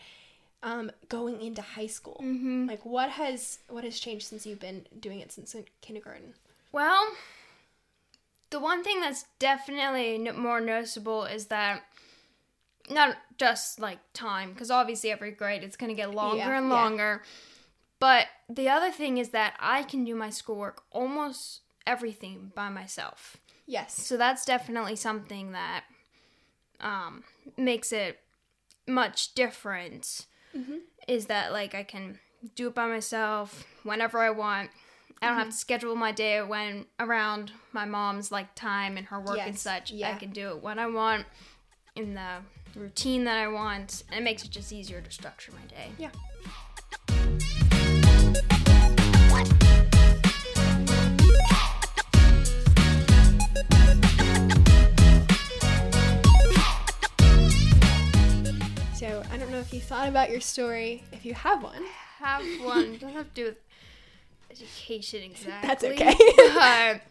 um, 0.64 0.92
going 1.10 1.42
into 1.42 1.62
high 1.62 1.88
school. 1.88 2.20
Mm-hmm. 2.24 2.68
Like 2.68 2.86
what 2.86 3.10
has 3.12 3.60
what 3.70 3.84
has 3.84 4.00
changed 4.00 4.28
since 4.28 4.46
you've 4.46 4.60
been 4.60 4.86
doing 5.00 5.20
it 5.20 5.32
since 5.32 5.56
kindergarten? 5.82 6.34
Well, 6.72 7.08
the 8.50 8.60
one 8.60 8.84
thing 8.84 9.02
that's 9.02 9.26
definitely 9.40 10.18
more 10.36 10.60
noticeable 10.62 11.26
is 11.26 11.48
that 11.48 11.84
not 12.90 13.18
just 13.38 13.80
like 13.80 14.00
time, 14.14 14.52
because 14.54 14.72
obviously 14.72 15.12
every 15.12 15.32
grade 15.32 15.64
it's 15.64 15.76
going 15.78 15.90
to 15.90 15.96
get 15.96 16.14
longer 16.14 16.38
Yeah, 16.38 16.58
and 16.58 16.68
yeah. 16.70 16.74
longer. 16.74 17.24
But 18.00 18.28
the 18.50 18.70
other 18.70 18.92
thing 18.92 19.18
is 19.18 19.30
that 19.30 19.56
I 19.60 19.84
can 19.84 20.04
do 20.06 20.16
my 20.16 20.30
schoolwork 20.30 20.84
almost 20.92 21.62
everything 21.86 22.52
by 22.56 22.70
myself. 22.70 23.38
Yes. 23.66 23.96
So 23.96 24.18
that's 24.18 24.46
definitely 24.46 24.96
something 24.96 25.52
that 25.54 25.84
um, 26.80 27.24
makes 27.58 27.92
it 27.92 28.20
much 28.88 29.34
different. 29.34 30.26
Mhm. 30.56 30.80
Is 31.08 31.26
that 31.28 31.52
like 31.52 31.74
I 31.76 31.84
can 31.84 32.20
do 32.56 32.68
it 32.68 32.76
by 32.76 32.88
myself 32.88 33.66
whenever 33.84 34.20
I 34.20 34.30
want, 34.30 34.70
I 35.22 35.28
don't 35.28 35.38
have 35.38 35.50
to 35.50 35.56
schedule 35.56 35.96
my 35.96 36.12
day 36.12 36.42
when 36.44 36.86
around 37.00 37.52
my 37.74 37.86
mom's 37.86 38.32
like 38.32 38.54
time 38.56 38.96
and 38.98 39.08
her 39.08 39.20
work 39.20 39.40
and 39.40 39.58
such. 39.58 39.92
yeah. 39.92 40.12
I 40.12 40.14
can 40.16 40.30
do 40.30 40.50
it 40.50 40.62
when 40.62 40.78
I 40.78 40.86
want 40.88 41.26
in 41.96 42.14
the 42.14 42.38
routine 42.78 43.24
that 43.26 43.38
I 43.38 43.48
want. 43.48 44.04
And 44.10 44.20
it 44.20 44.24
makes 44.24 44.44
it 44.44 44.52
just 44.52 44.72
easier 44.72 45.02
to 45.02 45.12
structure 45.12 45.52
my 45.52 45.66
day. 45.68 45.92
Yeah. 45.98 46.10
So 58.96 59.24
I 59.32 59.38
don't 59.38 59.52
know 59.52 59.60
if 59.60 59.72
you 59.74 59.80
thought 59.80 60.10
about 60.10 60.32
your 60.32 60.42
story, 60.42 61.04
if 61.12 61.24
you 61.24 61.34
have 61.36 61.62
one. 61.62 61.84
I 62.20 62.26
Have 62.26 62.66
one. 62.66 62.98
Don't 62.98 63.14
have 63.14 63.32
to 63.34 63.34
do 63.34 63.46
with 63.46 63.60
education 64.50 65.22
exactly. 65.32 65.68
That's 65.68 65.84
okay. 65.84 66.16
but, 66.56 67.02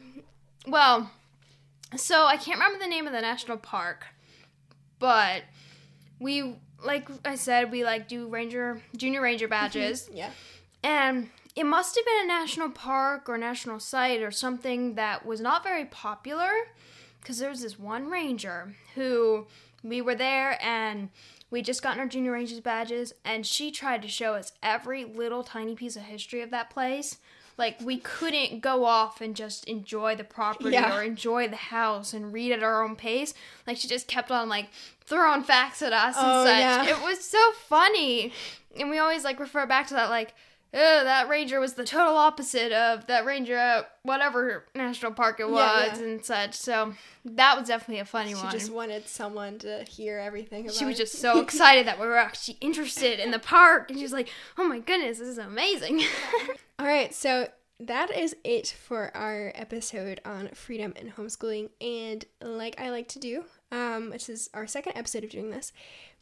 well, 0.66 1.10
so 1.94 2.24
I 2.24 2.36
can't 2.36 2.58
remember 2.58 2.78
the 2.78 2.90
name 2.90 3.06
of 3.06 3.12
the 3.12 3.20
national 3.20 3.58
park, 3.58 4.06
but 4.98 5.42
we 6.18 6.56
like 6.84 7.08
I 7.24 7.34
said 7.34 7.70
we 7.70 7.84
like 7.84 8.08
do 8.08 8.28
ranger 8.28 8.82
junior 8.96 9.20
ranger 9.20 9.46
mm-hmm. 9.46 9.50
badges. 9.50 10.08
Yeah. 10.12 10.30
And 10.82 11.30
it 11.54 11.64
must 11.64 11.96
have 11.96 12.04
been 12.04 12.24
a 12.24 12.26
national 12.26 12.70
park 12.70 13.28
or 13.28 13.38
national 13.38 13.80
site 13.80 14.22
or 14.22 14.30
something 14.30 14.94
that 14.94 15.24
was 15.24 15.40
not 15.40 15.64
very 15.64 15.86
popular 15.86 16.50
because 17.20 17.38
there 17.38 17.48
was 17.48 17.62
this 17.62 17.78
one 17.78 18.08
ranger 18.08 18.74
who 18.94 19.46
we 19.82 20.00
were 20.02 20.14
there 20.14 20.58
and 20.62 21.08
we 21.50 21.62
just 21.62 21.82
gotten 21.82 22.00
our 22.00 22.06
junior 22.06 22.32
rangers 22.32 22.60
badges 22.60 23.12
and 23.24 23.46
she 23.46 23.70
tried 23.70 24.02
to 24.02 24.08
show 24.08 24.34
us 24.34 24.52
every 24.62 25.04
little 25.04 25.42
tiny 25.42 25.74
piece 25.74 25.96
of 25.96 26.02
history 26.02 26.42
of 26.42 26.50
that 26.50 26.70
place. 26.70 27.18
Like 27.58 27.80
we 27.80 27.96
couldn't 27.98 28.60
go 28.60 28.84
off 28.84 29.20
and 29.20 29.34
just 29.34 29.64
enjoy 29.64 30.14
the 30.16 30.24
property 30.24 30.70
Yeah. 30.70 30.96
or 30.96 31.02
enjoy 31.02 31.48
the 31.48 31.56
house 31.56 32.12
and 32.12 32.32
read 32.32 32.52
at 32.52 32.62
our 32.62 32.82
own 32.84 32.96
pace. 32.96 33.32
Like 33.66 33.76
she 33.78 33.88
just 33.88 34.08
kept 34.08 34.30
on 34.30 34.48
like 34.48 34.68
throwing 35.06 35.42
facts 35.42 35.80
at 35.82 35.92
us 35.92 36.14
Oh, 36.18 36.40
and 36.40 36.48
such. 36.48 36.58
yeah. 36.58 36.96
It 36.96 37.02
was 37.02 37.24
so 37.24 37.52
funny. 37.66 38.32
And 38.78 38.90
we 38.90 38.98
always 38.98 39.24
like 39.24 39.40
refer 39.40 39.64
back 39.66 39.86
to 39.88 39.94
that 39.94 40.10
like 40.10 40.34
oh, 40.74 41.04
that 41.04 41.28
ranger 41.28 41.58
was 41.60 41.74
the 41.74 41.84
total 41.84 42.16
opposite 42.16 42.72
of 42.72 43.06
that 43.06 43.24
ranger 43.24 43.56
at 43.56 43.90
whatever 44.02 44.66
national 44.74 45.12
park 45.12 45.40
it 45.40 45.48
was 45.48 45.58
Yeah, 45.58 45.96
yeah. 45.98 46.02
and 46.04 46.24
such. 46.24 46.54
So 46.54 46.94
that 47.24 47.58
was 47.58 47.68
definitely 47.68 48.00
a 48.00 48.04
funny 48.04 48.30
She 48.30 48.34
one. 48.36 48.50
She 48.50 48.58
just 48.58 48.72
wanted 48.72 49.08
someone 49.08 49.58
to 49.60 49.84
hear 49.84 50.18
everything 50.18 50.64
about 50.66 50.74
she 50.76 50.84
was 50.84 50.96
it. 50.96 51.04
just 51.04 51.14
so 51.20 51.40
excited 51.42 51.86
that 51.86 51.98
we 52.00 52.06
were 52.06 52.16
actually 52.16 52.58
interested 52.60 53.18
in 53.18 53.30
the 53.30 53.38
park, 53.38 53.90
and 53.90 53.98
she 53.98 54.04
was 54.04 54.12
like, 54.12 54.28
"Oh 54.58 54.64
my 54.68 54.78
goodness, 54.78 55.18
this 55.18 55.28
is 55.28 55.38
amazing!" 55.38 56.02
All 56.78 56.86
right, 56.86 57.14
so 57.14 57.48
that 57.78 58.10
is 58.16 58.34
it 58.42 58.68
for 58.68 59.14
our 59.16 59.52
episode 59.54 60.20
on 60.24 60.48
freedom 60.54 60.94
and 60.96 61.14
homeschooling. 61.14 61.68
And 61.80 62.24
like 62.40 62.80
I 62.80 62.90
like 62.90 63.08
to 63.08 63.18
do, 63.18 63.44
um, 63.70 64.10
this 64.10 64.28
is 64.30 64.48
our 64.54 64.66
second 64.66 64.94
episode 64.96 65.24
of 65.24 65.30
doing 65.30 65.50
this. 65.50 65.72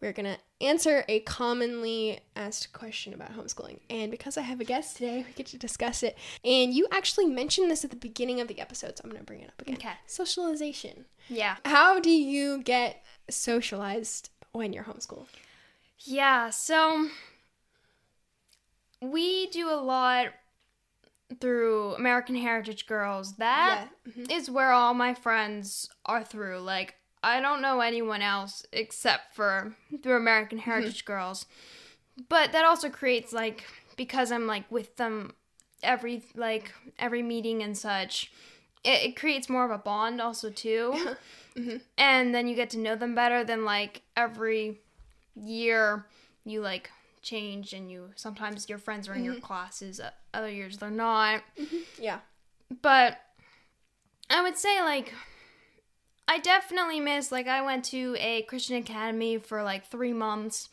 We're 0.05 0.13
gonna 0.13 0.37
answer 0.61 1.03
a 1.09 1.21
commonly 1.21 2.21
asked 2.37 2.75
question 2.75 3.15
about 3.15 3.33
homeschooling. 3.33 3.79
And 3.89 4.11
because 4.11 4.37
I 4.37 4.43
have 4.43 4.61
a 4.61 4.65
guest 4.65 4.99
today, 4.99 5.25
we 5.27 5.33
get 5.33 5.47
to 5.47 5.57
discuss 5.59 6.03
it. 6.03 6.19
And 6.45 6.75
you 6.75 6.87
actually 6.93 7.25
mentioned 7.25 7.71
this 7.71 7.85
at 7.85 7.91
the 7.91 7.97
beginning 7.97 8.39
of 8.41 8.49
the 8.49 8.61
episode, 8.61 8.99
so 8.99 9.03
I'm 9.05 9.11
gonna 9.11 9.25
bring 9.25 9.41
it 9.41 9.49
up 9.49 9.63
again. 9.63 9.77
Okay. 9.77 9.93
Socialization. 10.07 11.07
yeah, 11.31 11.57
How 11.65 12.01
do 12.01 12.11
you 12.11 12.63
get 12.63 13.03
socialized 13.31 14.29
when 14.53 14.75
you're 14.75 14.85
homeschooled? 14.85 15.27
yeah. 16.01 16.51
So 16.51 17.09
we 19.01 19.47
do 19.49 19.71
a 19.71 19.81
lot 19.81 20.29
through 21.41 21.95
American 21.95 22.35
Heritage 22.37 22.87
Girls. 22.87 23.37
That 23.37 23.89
Yeah. 24.07 24.13
Mm-hmm. 24.13 24.31
is 24.31 24.51
where 24.51 24.71
all 24.73 24.93
my 24.93 25.15
friends 25.15 25.89
are 26.05 26.23
through. 26.23 26.61
Like, 26.61 26.97
I 27.25 27.41
don't 27.41 27.63
know 27.63 27.81
anyone 27.81 28.23
else 28.23 28.67
except 28.73 29.35
for 29.35 29.75
through 30.03 30.17
American 30.17 30.59
hmm. 30.59 30.65
Heritage 30.65 31.05
Girls. 31.05 31.47
But 32.29 32.53
that 32.53 32.65
also 32.65 32.91
creates 32.91 33.33
like 33.33 33.65
because 33.97 34.31
I'm 34.31 34.47
like 34.47 34.71
with 34.71 34.97
them 34.97 35.33
every 35.83 36.23
like 36.37 36.73
every 36.99 37.23
meeting 37.23 37.63
and 37.63 37.77
such. 37.77 38.31
It, 38.85 39.03
it 39.03 39.17
creates 39.17 39.49
more 39.49 39.65
of 39.65 39.71
a 39.71 39.79
bond 39.79 40.21
also 40.21 40.51
too. 40.51 41.17
Mm-hmm. 41.57 41.77
And 41.97 42.35
then 42.35 42.49
you 42.49 42.57
get 42.57 42.71
to 42.71 42.79
know 42.79 42.97
them 42.97 43.15
better 43.15 43.45
than 43.45 43.65
like 43.65 44.03
every 44.17 44.81
year 45.37 46.05
you 46.45 46.61
like 46.61 46.91
change 47.23 47.73
and 47.73 47.89
you 47.89 48.11
sometimes 48.17 48.69
your 48.69 48.79
friends 48.79 49.09
are 49.09 49.15
in 49.15 49.23
your 49.23 49.35
mm-hmm. 49.35 49.45
classes 49.45 50.01
other 50.35 50.51
years 50.51 50.79
they're 50.79 50.91
not 50.91 51.43
mm-hmm. 51.57 51.77
Yeah. 51.99 52.19
but 52.83 53.21
I 54.29 54.43
would 54.43 54.59
say 54.59 54.83
like 54.83 55.15
I 56.27 56.39
definitely 56.39 57.01
miss 57.01 57.31
like 57.31 57.47
I 57.47 57.63
went 57.63 57.85
to 57.87 58.17
a 58.19 58.43
Christian 58.43 58.77
academy 58.77 59.39
for 59.39 59.63
like 59.63 59.87
3 59.87 60.13
months. 60.13 60.69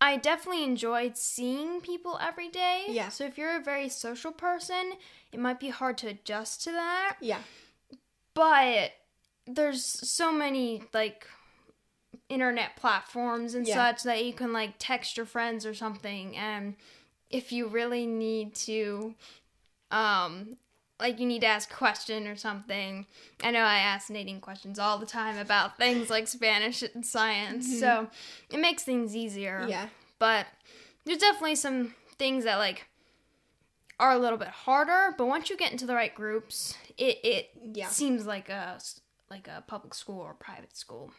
I 0.00 0.16
definitely 0.16 0.64
enjoyed 0.64 1.16
seeing 1.16 1.80
people 1.80 2.18
every 2.20 2.48
day. 2.48 2.86
Yeah. 2.88 3.08
So 3.08 3.24
if 3.24 3.38
you're 3.38 3.56
a 3.56 3.62
very 3.62 3.88
social 3.88 4.32
person, 4.32 4.94
it 5.32 5.38
might 5.38 5.60
be 5.60 5.68
hard 5.68 5.96
to 5.98 6.08
adjust 6.08 6.64
to 6.64 6.72
that. 6.72 7.16
Yeah. 7.20 7.38
But 8.34 8.92
there's 9.46 9.84
so 9.84 10.32
many 10.32 10.82
like 10.92 11.26
internet 12.28 12.76
platforms 12.76 13.54
and 13.54 13.66
Yeah. 13.66 13.74
such 13.74 14.02
that 14.04 14.24
you 14.24 14.32
can 14.32 14.52
like 14.52 14.74
text 14.78 15.16
your 15.16 15.26
friends 15.26 15.66
or 15.66 15.74
something 15.74 16.36
and 16.36 16.76
if 17.30 17.52
you 17.52 17.66
really 17.66 18.06
need 18.06 18.54
to 18.54 19.14
um 19.90 20.56
like 21.02 21.20
you 21.20 21.26
need 21.26 21.40
to 21.42 21.46
ask 21.46 21.70
a 21.70 21.74
question 21.74 22.26
or 22.26 22.36
something. 22.36 23.04
I 23.42 23.50
know 23.50 23.60
I 23.60 23.78
ask 23.78 24.08
Nadine 24.08 24.40
questions 24.40 24.78
all 24.78 24.96
the 24.98 25.04
time 25.06 25.36
about 25.36 25.76
things 25.76 26.08
like 26.08 26.26
Spanish 26.28 26.82
and 26.82 27.04
science, 27.04 27.78
so 27.78 28.08
it 28.50 28.58
makes 28.60 28.84
things 28.84 29.14
easier. 29.14 29.60
Mm-hmm. 29.60 29.70
Yeah. 29.70 29.88
But 30.18 30.46
there's 31.04 31.18
definitely 31.18 31.56
some 31.56 31.94
things 32.18 32.44
that 32.44 32.56
like 32.56 32.88
are 33.98 34.12
a 34.12 34.18
little 34.18 34.38
bit 34.38 34.48
harder, 34.48 35.14
but 35.18 35.26
once 35.26 35.50
you 35.50 35.56
get 35.56 35.72
into 35.72 35.86
the 35.86 35.94
right 35.94 36.14
groups, 36.14 36.74
it 36.96 37.18
it 37.22 37.50
Yeah. 37.74 37.88
seems 37.88 38.24
like 38.26 38.48
a 38.48 38.78
like 39.30 39.48
a 39.48 39.62
public 39.66 39.94
school 39.94 40.20
or 40.20 40.34
private 40.34 40.76
school. 40.76 41.10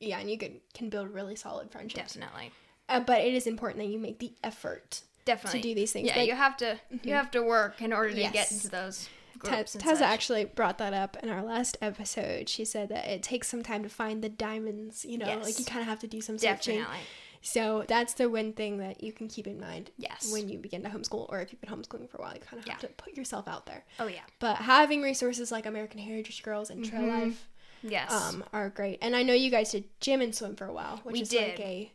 Yeah, 0.00 0.18
and 0.18 0.30
you 0.30 0.36
could 0.38 0.60
can 0.74 0.88
build 0.90 1.12
really 1.14 1.36
solid 1.36 1.70
friendships. 1.70 2.14
Definitely. 2.14 2.52
Uh, 2.88 3.00
but 3.00 3.20
it 3.22 3.32
is 3.34 3.46
important 3.46 3.78
that 3.84 3.90
you 3.90 3.98
make 3.98 4.18
the 4.18 4.32
effort 4.42 5.02
Definitely. 5.24 5.60
to 5.62 5.68
do 5.68 5.74
these 5.74 5.92
things. 5.92 6.08
Yeah, 6.08 6.18
Like, 6.18 6.28
you 6.28 6.34
have 6.34 6.56
to 6.58 6.78
you 7.02 7.14
have 7.14 7.30
to 7.32 7.42
work 7.42 7.80
in 7.80 7.92
order 7.92 8.10
to 8.14 8.30
get 8.30 8.50
into 8.50 8.68
those 8.68 9.08
groups. 9.38 9.72
Tessa 9.72 9.96
such. 9.96 10.02
actually 10.02 10.44
brought 10.44 10.78
that 10.78 10.92
up 10.94 11.16
in 11.22 11.28
our 11.28 11.42
last 11.42 11.76
episode. 11.80 12.48
She 12.48 12.64
said 12.64 12.88
that 12.90 13.06
it 13.08 13.22
takes 13.22 13.48
some 13.48 13.62
time 13.62 13.82
to 13.82 13.88
find 13.88 14.22
the 14.22 14.28
diamonds. 14.28 15.04
You 15.04 15.18
know, 15.18 15.26
Yes. 15.26 15.44
like 15.44 15.58
you 15.58 15.64
kind 15.64 15.80
of 15.80 15.86
have 15.86 15.98
to 16.00 16.06
do 16.06 16.20
some 16.20 16.38
searching. 16.38 16.78
Definitely. 16.78 17.04
So 17.44 17.84
that's 17.88 18.14
the 18.14 18.30
one 18.30 18.52
thing 18.52 18.78
that 18.78 19.02
you 19.02 19.12
can 19.12 19.26
keep 19.26 19.48
in 19.48 19.58
mind 19.58 19.90
Yes. 19.96 20.30
when 20.32 20.48
you 20.48 20.58
begin 20.58 20.84
to 20.84 20.88
homeschool, 20.88 21.26
or 21.28 21.40
if 21.40 21.50
you've 21.52 21.60
been 21.60 21.70
homeschooling 21.70 22.08
for 22.08 22.18
a 22.18 22.20
while, 22.20 22.34
you 22.34 22.40
kind 22.40 22.60
of 22.62 22.68
have 22.68 22.80
Yeah. 22.80 22.88
to 22.88 22.94
put 22.94 23.16
yourself 23.16 23.48
out 23.48 23.66
there. 23.66 23.84
Oh 23.98 24.06
yeah. 24.06 24.20
But 24.38 24.58
having 24.58 25.02
resources 25.02 25.50
like 25.50 25.66
American 25.66 25.98
Heritage 25.98 26.42
Girls 26.44 26.70
and 26.70 26.84
Trail 26.84 27.02
Mm-hmm. 27.02 27.20
Life 27.30 27.48
Yes. 27.82 28.12
um, 28.12 28.44
are 28.52 28.68
great. 28.70 29.00
And 29.02 29.16
I 29.16 29.24
know 29.24 29.34
you 29.34 29.50
guys 29.50 29.72
did 29.72 29.84
gym 29.98 30.20
and 30.20 30.32
swim 30.32 30.54
for 30.54 30.66
a 30.66 30.72
while, 30.72 30.98
which 31.02 31.14
We 31.14 31.22
is 31.22 31.32
like 31.32 31.56
did. 31.56 31.60
a 31.60 31.92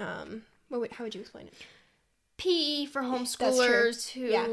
um. 0.00 0.42
What 0.70 0.80
would, 0.82 0.92
how 0.92 1.04
would 1.04 1.14
you 1.14 1.20
explain 1.20 1.48
it? 1.48 1.54
PE 2.38 2.86
for 2.86 3.02
homeschoolers 3.02 4.10
who 4.12 4.20
Yeah. 4.26 4.46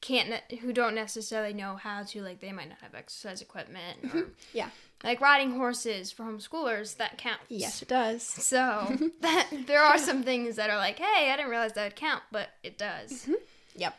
can't 0.00 0.28
ne- 0.30 0.56
who 0.58 0.72
don't 0.72 0.94
necessarily 0.94 1.52
know 1.54 1.76
how 1.76 2.02
to 2.02 2.22
like 2.22 2.40
they 2.40 2.52
might 2.52 2.68
not 2.68 2.78
have 2.80 2.94
exercise 2.94 3.40
equipment 3.42 3.98
or 4.14 4.28
Yeah. 4.52 4.70
like 5.04 5.20
riding 5.20 5.52
horses 5.52 6.10
for 6.10 6.24
homeschoolers 6.24 6.96
that 6.96 7.18
counts. 7.18 7.44
Yes, 7.48 7.82
it 7.82 7.88
does. 7.88 8.22
So 8.22 8.96
that 9.20 9.48
there 9.66 9.80
are 9.82 9.98
some 9.98 10.22
things 10.22 10.56
that 10.56 10.70
are 10.70 10.76
like, 10.78 10.98
hey, 10.98 11.30
I 11.30 11.36
didn't 11.36 11.50
realize 11.50 11.72
that 11.74 11.84
would 11.84 11.96
count, 11.96 12.22
but 12.32 12.48
it 12.62 12.76
does. 12.78 13.28
Yep. 13.76 13.94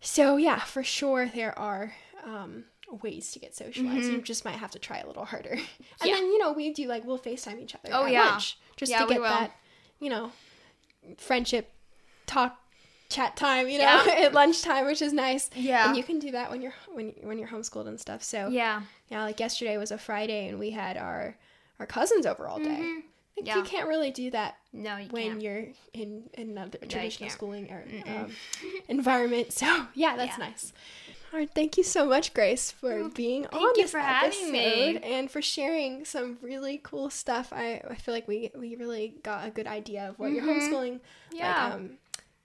So 0.00 0.36
yeah, 0.36 0.58
for 0.60 0.82
sure 0.82 1.26
there 1.26 1.56
are 1.58 1.94
um, 2.24 2.64
ways 3.02 3.30
to 3.32 3.38
get 3.38 3.54
socialized. 3.54 4.10
You 4.10 4.20
just 4.22 4.44
might 4.44 4.56
have 4.58 4.70
to 4.72 4.78
try 4.78 4.98
a 4.98 5.06
little 5.06 5.24
harder. 5.24 5.50
And 5.50 5.60
Mm-hmm. 5.60 6.06
Yeah. 6.08 6.14
then 6.14 6.24
you 6.26 6.38
know 6.38 6.52
we 6.52 6.72
do 6.72 6.86
like 6.88 7.04
we'll 7.04 7.18
Facetime 7.18 7.60
each 7.62 7.74
other. 7.74 7.90
Oh, 7.92 8.06
yeah. 8.06 8.26
lunch 8.30 8.58
just 8.76 8.90
Yeah, 8.90 9.04
to 9.04 9.06
get 9.06 9.20
that 9.22 9.52
you 10.00 10.10
know 10.10 10.32
friendship 11.18 11.70
talk 12.26 12.58
chat 13.12 13.36
time. 13.36 13.68
You 13.68 13.78
know 13.78 13.84
Yeah. 14.06 14.14
at 14.26 14.32
lunchtime, 14.34 14.86
which 14.86 15.02
is 15.02 15.12
nice. 15.12 15.50
Yeah. 15.54 15.88
And 15.88 15.96
you 15.96 16.02
can 16.02 16.18
do 16.18 16.30
that 16.32 16.50
when 16.50 16.62
you're 16.62 16.74
when 16.92 17.12
when 17.22 17.38
you're 17.38 17.48
homeschooled 17.48 17.86
and 17.88 18.00
stuff. 18.00 18.22
So 18.22 18.48
Yeah. 18.48 18.82
yeah, 19.08 19.22
like 19.22 19.38
yesterday 19.40 19.76
was 19.76 19.90
a 19.90 19.98
Friday 19.98 20.48
and 20.48 20.58
we 20.58 20.70
had 20.70 20.96
our 20.96 21.36
our 21.78 21.86
cousins 21.86 22.26
over 22.26 22.46
all 22.48 22.58
day. 22.58 22.64
Mm-hmm. 22.80 22.98
Yeah. 23.44 23.56
you 23.56 23.62
can't 23.62 23.88
really 23.88 24.10
do 24.10 24.30
that 24.32 24.56
No, 24.72 24.98
you 24.98 25.08
when 25.08 25.30
can't. 25.30 25.42
you're 25.42 25.64
in 25.94 26.24
in 26.34 26.50
another 26.50 26.78
traditional 26.78 27.28
can't. 27.28 27.32
schooling 27.32 27.70
or 27.72 27.84
um, 28.06 28.30
environment. 28.88 29.52
So 29.52 29.66
yeah, 29.94 30.16
that's 30.16 30.38
Yeah. 30.38 30.46
nice. 30.46 30.72
All 31.32 31.38
right, 31.38 31.50
thank 31.54 31.78
you 31.78 31.82
so 31.82 32.04
much, 32.04 32.34
Grace, 32.34 32.70
for 32.70 33.08
being 33.08 33.46
on 33.46 33.58
you 33.60 33.72
this 33.76 33.90
for 33.90 33.98
having 34.00 34.52
me. 34.52 34.58
episode 34.96 35.02
and 35.02 35.30
for 35.30 35.40
sharing 35.40 36.04
some 36.04 36.36
really 36.42 36.78
cool 36.84 37.08
stuff. 37.08 37.54
I, 37.54 37.80
I 37.88 37.94
feel 37.94 38.12
like 38.12 38.28
we 38.28 38.50
we 38.54 38.76
really 38.76 39.14
got 39.22 39.46
a 39.46 39.50
good 39.50 39.66
idea 39.66 40.10
of 40.10 40.18
what 40.18 40.30
your 40.30 40.44
homeschooling 40.44 41.00
Mm-hmm. 41.00 41.36
Yeah. 41.38 41.64
like, 41.64 41.72
um, 41.74 41.90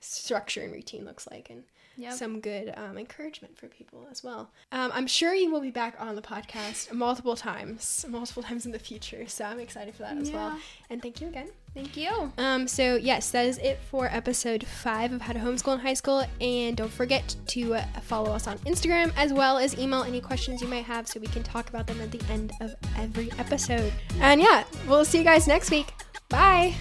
structure 0.08 0.62
and 0.62 0.74
routine 0.74 1.06
looks 1.06 1.28
like, 1.30 1.50
and 1.50 1.64
Yep. 2.00 2.14
some 2.14 2.40
good 2.42 2.72
um, 2.78 2.96
encouragement 3.00 3.58
for 3.58 3.66
people 3.66 4.08
as 4.12 4.24
well. 4.24 4.52
Um, 4.72 4.92
I'm 4.94 5.08
sure 5.08 5.34
you 5.34 5.50
will 5.52 5.62
be 5.62 5.72
back 5.72 5.96
on 6.00 6.16
the 6.16 6.22
podcast 6.22 6.92
multiple 6.94 7.36
times, 7.36 8.06
multiple 8.08 8.44
times 8.50 8.68
in 8.68 8.72
the 8.72 8.78
future. 8.78 9.28
So 9.28 9.44
I'm 9.46 9.60
excited 9.60 9.96
for 9.96 10.04
that 10.04 10.16
as 10.16 10.30
well. 10.30 10.60
And 10.92 11.02
thank 11.02 11.22
you 11.22 11.28
again. 11.28 11.50
Thank 11.74 11.98
you. 11.98 12.32
Um, 12.38 12.68
so 12.68 12.98
yes, 12.98 13.32
that 13.32 13.48
is 13.48 13.58
it 13.58 13.80
for 13.90 14.06
episode 14.12 14.64
five 14.64 15.12
of 15.12 15.22
How 15.22 15.34
to 15.34 15.40
Homeschool 15.40 15.74
in 15.74 15.80
High 15.80 15.96
School. 15.96 16.24
And 16.40 16.78
don't 16.78 16.92
forget 16.92 17.36
to 17.48 17.74
uh, 17.74 17.82
follow 18.04 18.32
us 18.32 18.46
on 18.46 18.60
Instagram 18.60 19.12
as 19.18 19.34
well 19.34 19.58
as 19.58 19.76
email 19.80 20.04
any 20.04 20.22
questions 20.22 20.62
you 20.62 20.68
might 20.68 20.86
have 20.86 21.08
so 21.08 21.20
we 21.20 21.26
can 21.26 21.42
talk 21.42 21.68
about 21.70 21.88
them 21.88 22.00
at 22.00 22.12
the 22.12 22.22
end 22.32 22.52
of 22.62 22.76
every 22.96 23.32
episode. 23.40 23.92
And 24.20 24.40
yeah, 24.40 24.66
we'll 24.88 25.04
see 25.04 25.18
you 25.18 25.24
guys 25.24 25.48
next 25.48 25.72
week. 25.72 25.92
Bye. 26.30 26.76